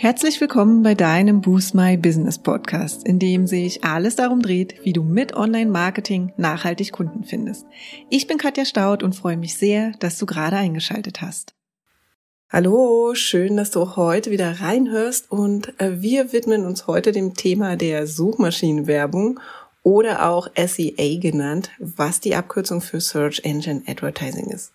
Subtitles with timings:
[0.00, 4.92] Herzlich willkommen bei deinem Boost My Business Podcast, in dem sich alles darum dreht, wie
[4.92, 7.66] du mit Online-Marketing nachhaltig Kunden findest.
[8.08, 11.56] Ich bin Katja Staud und freue mich sehr, dass du gerade eingeschaltet hast.
[12.48, 17.74] Hallo, schön, dass du heute wieder reinhörst und äh, wir widmen uns heute dem Thema
[17.74, 19.40] der Suchmaschinenwerbung
[19.82, 24.70] oder auch SEA genannt, was die Abkürzung für Search Engine Advertising ist.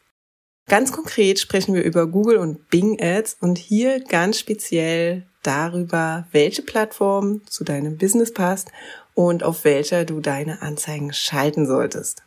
[0.67, 6.61] Ganz konkret sprechen wir über Google und Bing Ads und hier ganz speziell darüber, welche
[6.61, 8.71] Plattform zu deinem Business passt
[9.13, 12.23] und auf welcher du deine Anzeigen schalten solltest.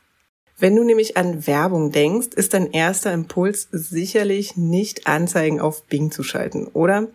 [0.59, 6.11] Wenn du nämlich an Werbung denkst, ist dein erster Impuls sicherlich nicht Anzeigen auf Bing
[6.11, 7.09] zu schalten, oder?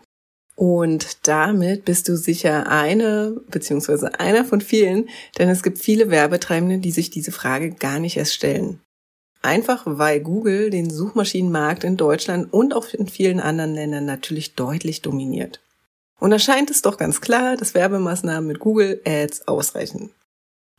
[0.55, 5.09] Und damit bist du sicher eine beziehungsweise einer von vielen,
[5.39, 8.79] denn es gibt viele Werbetreibende, die sich diese Frage gar nicht erst stellen.
[9.41, 15.01] Einfach weil Google den Suchmaschinenmarkt in Deutschland und auch in vielen anderen Ländern natürlich deutlich
[15.01, 15.59] dominiert.
[16.19, 20.11] Und da scheint es doch ganz klar, dass Werbemaßnahmen mit Google Ads ausreichen.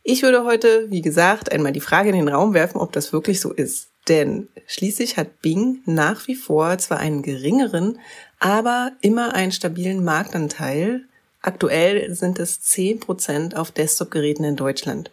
[0.01, 3.41] Ich würde heute, wie gesagt, einmal die Frage in den Raum werfen, ob das wirklich
[3.41, 3.89] so ist.
[4.07, 7.99] Denn schließlich hat Bing nach wie vor zwar einen geringeren,
[8.39, 11.03] aber immer einen stabilen Marktanteil.
[11.41, 15.11] Aktuell sind es 10% auf Desktop-Geräten in Deutschland.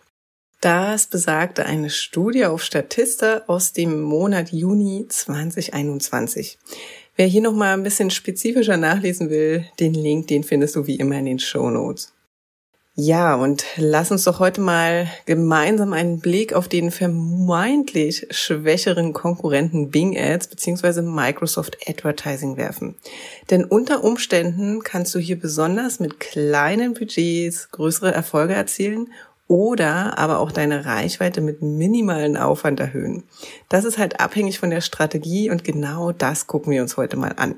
[0.61, 6.58] Das besagte eine Studie auf Statista aus dem Monat Juni 2021.
[7.17, 10.97] Wer hier noch mal ein bisschen spezifischer nachlesen will, den Link, den findest du wie
[10.97, 12.12] immer in den Show Notes.
[12.94, 19.91] Ja, und lass uns doch heute mal gemeinsam einen Blick auf den vermeintlich schwächeren Konkurrenten
[19.91, 21.00] Bing Ads bzw.
[21.00, 22.97] Microsoft Advertising werfen.
[23.48, 29.08] Denn unter Umständen kannst du hier besonders mit kleinen Budgets größere Erfolge erzielen
[29.50, 33.24] oder aber auch deine Reichweite mit minimalen Aufwand erhöhen.
[33.68, 37.34] Das ist halt abhängig von der Strategie und genau das gucken wir uns heute mal
[37.36, 37.56] an.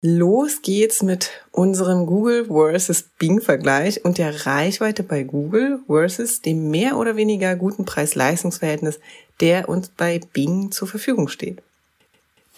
[0.00, 6.70] Los geht's mit unserem Google versus Bing Vergleich und der Reichweite bei Google versus dem
[6.70, 8.98] mehr oder weniger guten Preis-Leistungs-Verhältnis,
[9.40, 11.62] der uns bei Bing zur Verfügung steht.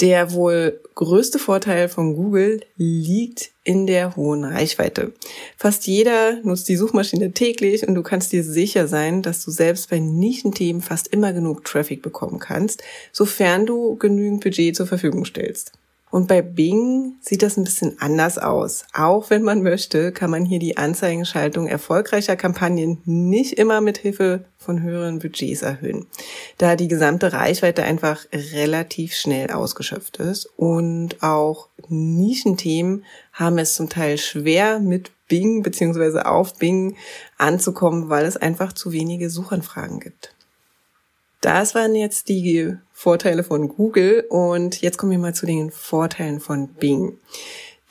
[0.00, 5.12] Der wohl größte Vorteil von Google liegt in der hohen Reichweite.
[5.59, 9.91] Fast jeder nutzt die Suchmaschine täglich und du kannst dir sicher sein, dass du selbst
[9.91, 15.73] bei Nischenthemen fast immer genug Traffic bekommen kannst, sofern du genügend Budget zur Verfügung stellst.
[16.11, 18.85] Und bei Bing sieht das ein bisschen anders aus.
[18.95, 24.45] Auch wenn man möchte, kann man hier die Anzeigenschaltung erfolgreicher Kampagnen nicht immer mit Hilfe
[24.57, 26.07] von höheren Budgets erhöhen,
[26.59, 33.89] da die gesamte Reichweite einfach relativ schnell ausgeschöpft ist und auch Nischenthemen haben es zum
[33.89, 36.97] Teil schwer mit Bing beziehungsweise auf Bing
[37.37, 40.35] anzukommen, weil es einfach zu wenige Suchanfragen gibt.
[41.41, 46.41] Das waren jetzt die Vorteile von Google und jetzt kommen wir mal zu den Vorteilen
[46.41, 47.19] von Bing.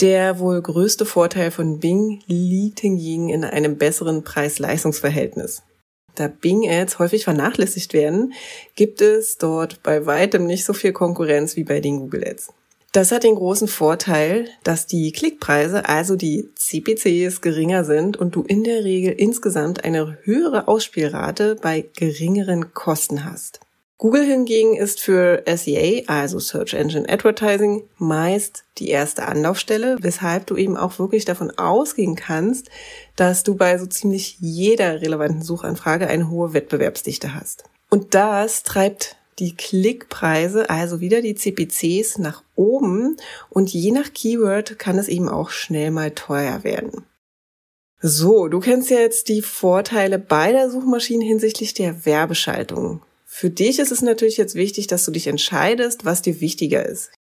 [0.01, 5.63] Der wohl größte Vorteil von Bing liegt hingegen in einem besseren Preis-Leistungs-Verhältnis.
[6.13, 8.33] Da Bing Ads häufig vernachlässigt werden,
[8.75, 12.53] gibt es dort bei weitem nicht so viel Konkurrenz wie bei den Google Ads.
[12.97, 18.41] Das hat den großen Vorteil, dass die Klickpreise, also die CPCs, geringer sind und du
[18.41, 23.59] in der Regel insgesamt eine höhere Ausspielrate bei geringeren Kosten hast.
[23.99, 30.55] Google hingegen ist für SEA, also Search Engine Advertising, meist die erste Anlaufstelle, weshalb du
[30.55, 32.71] eben auch wirklich davon ausgehen kannst,
[33.15, 37.63] dass du bei so ziemlich jeder relevanten Suchanfrage eine hohe Wettbewerbsdichte hast.
[37.91, 43.17] Und das treibt die Klickpreise, also wieder die CPCs nach oben
[43.49, 47.05] und je nach Keyword kann es eben auch schnell mal teuer werden.
[47.99, 53.01] So, du kennst ja jetzt die Vorteile beider Suchmaschinen hinsichtlich der Werbeschaltung.
[53.25, 57.11] Für dich ist es natürlich jetzt wichtig, dass du dich entscheidest, was dir wichtiger ist.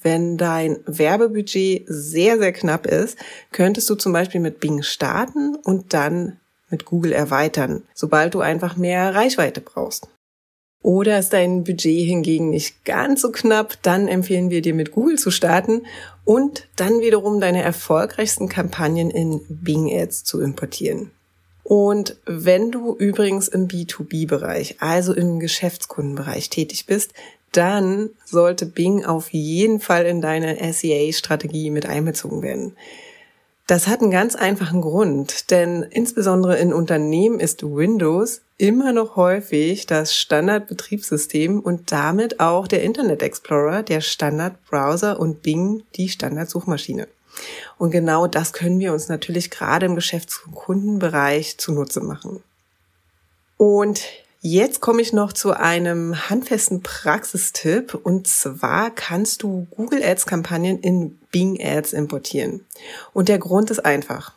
[0.00, 3.16] Wenn dein Werbebudget sehr, sehr knapp ist,
[3.52, 6.40] könntest du zum Beispiel mit Bing starten und dann
[6.70, 10.08] mit Google erweitern, sobald du einfach mehr Reichweite brauchst.
[10.82, 15.16] Oder ist dein Budget hingegen nicht ganz so knapp, dann empfehlen wir dir mit Google
[15.16, 15.86] zu starten
[16.24, 21.12] und dann wiederum deine erfolgreichsten Kampagnen in Bing Ads zu importieren.
[21.62, 27.12] Und wenn du übrigens im B2B-Bereich, also im Geschäftskundenbereich tätig bist,
[27.52, 32.76] dann sollte Bing auf jeden Fall in deine SEA-Strategie mit einbezogen werden.
[33.72, 39.86] Das hat einen ganz einfachen Grund, denn insbesondere in Unternehmen ist Windows immer noch häufig
[39.86, 47.08] das Standardbetriebssystem und damit auch der Internet Explorer, der Standardbrowser und Bing die Standardsuchmaschine.
[47.78, 52.42] Und genau das können wir uns natürlich gerade im Geschäfts- und Kundenbereich zunutze machen.
[53.56, 54.02] Und
[54.44, 60.80] Jetzt komme ich noch zu einem handfesten Praxistipp und zwar kannst du Google Ads Kampagnen
[60.80, 62.66] in Bing Ads importieren.
[63.12, 64.32] Und der Grund ist einfach.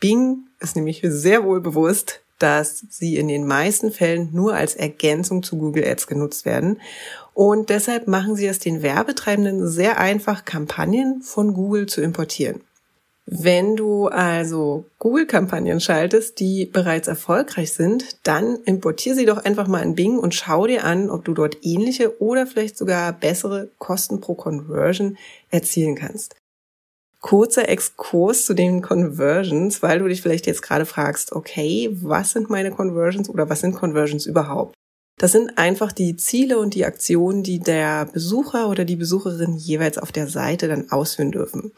[0.00, 5.44] Bing ist nämlich sehr wohl bewusst, dass sie in den meisten Fällen nur als Ergänzung
[5.44, 6.80] zu Google Ads genutzt werden.
[7.32, 12.62] Und deshalb machen sie es den Werbetreibenden sehr einfach, Kampagnen von Google zu importieren.
[13.30, 19.82] Wenn du also Google-Kampagnen schaltest, die bereits erfolgreich sind, dann importier sie doch einfach mal
[19.82, 24.22] in Bing und schau dir an, ob du dort ähnliche oder vielleicht sogar bessere Kosten
[24.22, 25.18] pro Conversion
[25.50, 26.36] erzielen kannst.
[27.20, 32.48] Kurzer Exkurs zu den Conversions, weil du dich vielleicht jetzt gerade fragst, okay, was sind
[32.48, 34.74] meine Conversions oder was sind Conversions überhaupt?
[35.20, 39.98] Das sind einfach die Ziele und die Aktionen, die der Besucher oder die Besucherin jeweils
[39.98, 41.72] auf der Seite dann ausführen dürfen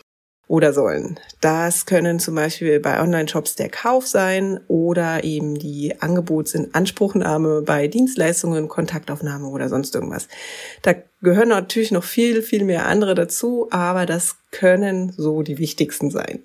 [0.51, 1.17] oder sollen.
[1.41, 8.67] Das können zum Beispiel bei Online-Shops der Kauf sein oder eben die Angebotsinanspruchnahme bei Dienstleistungen,
[8.67, 10.27] Kontaktaufnahme oder sonst irgendwas.
[10.83, 16.11] Da gehören natürlich noch viel, viel mehr andere dazu, aber das können so die wichtigsten
[16.11, 16.41] sein.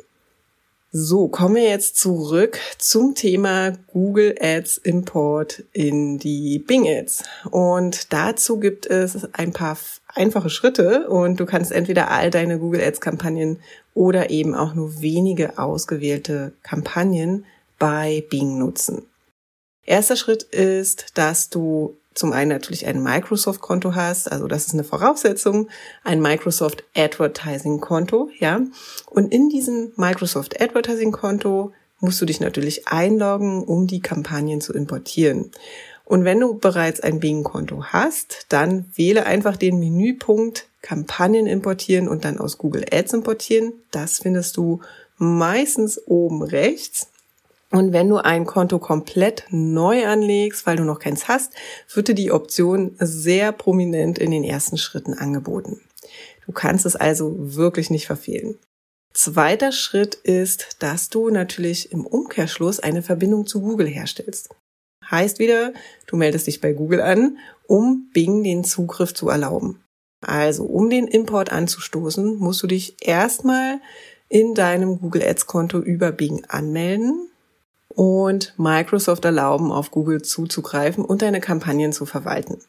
[0.97, 7.25] So, kommen wir jetzt zurück zum Thema Google Ads Import in die Bing Ads.
[7.51, 9.77] Und dazu gibt es ein paar
[10.07, 13.59] einfache Schritte und du kannst entweder all deine Google Ads Kampagnen
[13.93, 17.45] oder eben auch nur wenige ausgewählte Kampagnen
[17.77, 19.05] bei Bing nutzen.
[19.83, 24.85] Erster Schritt ist, dass du zum einen natürlich ein Microsoft-Konto hast, also das ist eine
[24.85, 25.67] Voraussetzung,
[26.03, 28.61] ein Microsoft Advertising-Konto, ja.
[29.09, 35.51] Und in diesem Microsoft Advertising-Konto musst du dich natürlich einloggen, um die Kampagnen zu importieren.
[36.05, 42.25] Und wenn du bereits ein Bing-Konto hast, dann wähle einfach den Menüpunkt Kampagnen importieren und
[42.25, 43.73] dann aus Google Ads importieren.
[43.91, 44.81] Das findest du
[45.17, 47.09] meistens oben rechts.
[47.75, 51.51] Und wenn du ein Konto komplett neu anlegst, weil du noch keins hast,
[51.93, 55.81] wird dir die Option sehr prominent in den ersten Schritten angeboten.
[56.45, 58.57] Du kannst es also wirklich nicht verfehlen.
[59.13, 64.55] Zweiter Schritt ist, dass du natürlich im Umkehrschluss eine Verbindung zu Google herstellst.
[65.11, 65.73] Heißt wieder,
[66.07, 69.83] du meldest dich bei Google an, um Bing den Zugriff zu erlauben.
[70.25, 73.81] Also, um den Import anzustoßen, musst du dich erstmal
[74.29, 77.31] in deinem Google Ads Konto über Bing anmelden
[77.95, 82.59] und Microsoft erlauben, auf Google zuzugreifen und deine Kampagnen zu verwalten.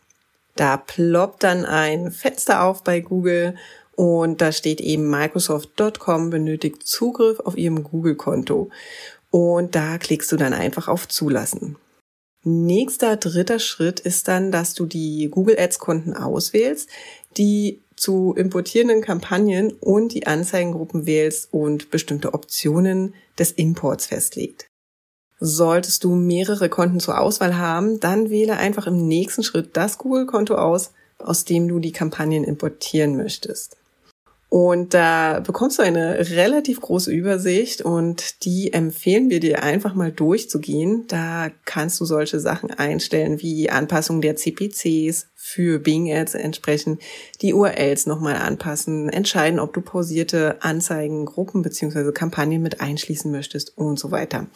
[0.55, 3.57] Da ploppt dann ein Fenster auf bei Google
[3.95, 8.71] und da steht eben Microsoft.com benötigt Zugriff auf ihrem Google-Konto.
[9.31, 11.77] Und da klickst du dann einfach auf Zulassen.
[12.45, 16.89] Nächster dritter Schritt ist dann, dass du die Google Ads Konten auswählst,
[17.37, 24.69] die zu importierenden Kampagnen und die Anzeigengruppen wählst und bestimmte Optionen des Imports festlegt.
[25.39, 30.55] Solltest du mehrere Konten zur Auswahl haben, dann wähle einfach im nächsten Schritt das Google-Konto
[30.55, 33.77] aus, aus dem du die Kampagnen importieren möchtest.
[34.49, 40.13] Und da bekommst du eine relativ große Übersicht und die empfehlen wir dir einfach mal
[40.13, 41.05] durchzugehen.
[41.09, 47.03] Da kannst du solche Sachen einstellen wie Anpassung der CPCs für Bing Ads entsprechend,
[47.43, 53.77] die URLs nochmal anpassen, entscheiden, ob du pausierte Anzeigen, Gruppen beziehungsweise Kampagnen mit einschließen möchtest
[53.77, 54.47] und so weiter.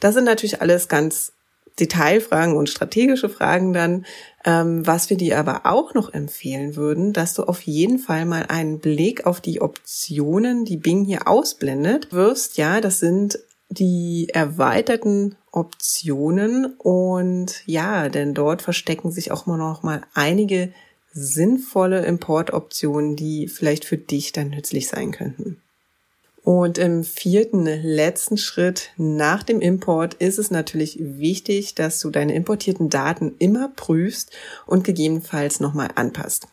[0.00, 1.32] Das sind natürlich alles ganz
[1.78, 4.06] Detailfragen und strategische Fragen dann.
[4.44, 8.46] Ähm, was wir dir aber auch noch empfehlen würden, dass du auf jeden Fall mal
[8.48, 12.56] einen Blick auf die Optionen, die Bing hier ausblendet, wirst.
[12.56, 19.82] Ja, das sind die erweiterten Optionen und ja, denn dort verstecken sich auch mal noch
[19.82, 20.72] mal einige
[21.12, 25.62] sinnvolle Importoptionen, die vielleicht für dich dann nützlich sein könnten.
[26.46, 32.36] Und im vierten, letzten Schritt nach dem Import ist es natürlich wichtig, dass du deine
[32.36, 34.30] importierten Daten immer prüfst
[34.64, 36.46] und gegebenenfalls nochmal anpasst.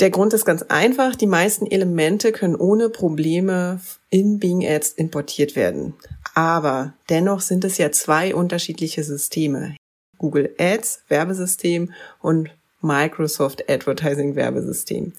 [0.00, 1.14] Der Grund ist ganz einfach.
[1.14, 3.80] Die meisten Elemente können ohne Probleme
[4.10, 5.94] in Bing Ads importiert werden.
[6.34, 9.76] Aber dennoch sind es ja zwei unterschiedliche Systeme.
[10.18, 15.12] Google Ads Werbesystem und Microsoft Advertising Werbesystem.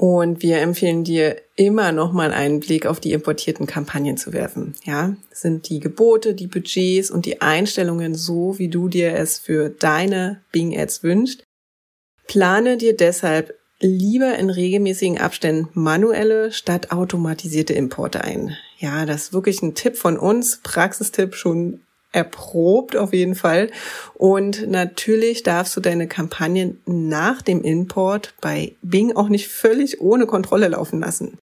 [0.00, 4.72] Und wir empfehlen dir immer noch mal einen Blick auf die importierten Kampagnen zu werfen.
[4.84, 9.68] Ja, sind die Gebote, die Budgets und die Einstellungen so, wie du dir es für
[9.68, 11.44] deine Bing Ads wünschst?
[12.26, 18.56] Plane dir deshalb lieber in regelmäßigen Abständen manuelle statt automatisierte Importe ein.
[18.78, 23.70] Ja, das ist wirklich ein Tipp von uns, Praxistipp schon erprobt auf jeden Fall.
[24.14, 30.26] Und natürlich darfst du deine Kampagnen nach dem Import bei Bing auch nicht völlig ohne
[30.26, 31.38] Kontrolle laufen lassen.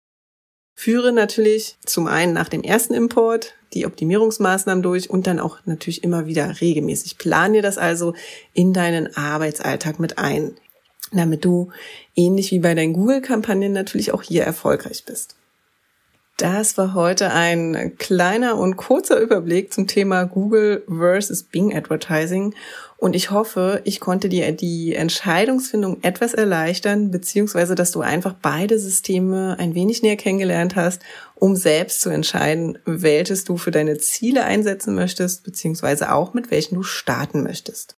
[0.75, 6.03] Führe natürlich zum einen nach dem ersten Import die Optimierungsmaßnahmen durch und dann auch natürlich
[6.03, 7.19] immer wieder regelmäßig.
[7.19, 8.15] Plan dir das also
[8.53, 10.57] in deinen Arbeitsalltag mit ein,
[11.13, 11.71] damit du
[12.15, 15.37] ähnlich wie bei deinen Google-Kampagnen natürlich auch hier erfolgreich bist.
[16.39, 22.55] Das war heute ein kleiner und kurzer Überblick zum Thema Google versus Bing Advertising.
[22.97, 28.79] Und ich hoffe, ich konnte dir die Entscheidungsfindung etwas erleichtern, beziehungsweise dass du einfach beide
[28.79, 31.03] Systeme ein wenig näher kennengelernt hast,
[31.35, 36.77] um selbst zu entscheiden, welches du für deine Ziele einsetzen möchtest, beziehungsweise auch mit welchen
[36.77, 37.97] du starten möchtest.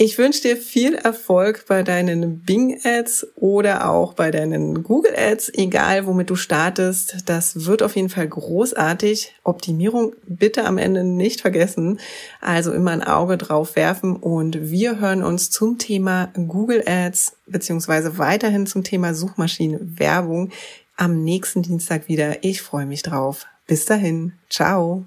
[0.00, 6.30] Ich wünsche dir viel Erfolg bei deinen Bing-Ads oder auch bei deinen Google-Ads, egal womit
[6.30, 7.16] du startest.
[7.26, 9.34] Das wird auf jeden Fall großartig.
[9.42, 11.98] Optimierung bitte am Ende nicht vergessen.
[12.40, 18.18] Also immer ein Auge drauf werfen und wir hören uns zum Thema Google Ads beziehungsweise
[18.18, 20.50] weiterhin zum Thema Suchmaschinenwerbung
[20.96, 22.44] am nächsten Dienstag wieder.
[22.44, 23.46] Ich freue mich drauf.
[23.66, 24.34] Bis dahin.
[24.48, 25.06] Ciao.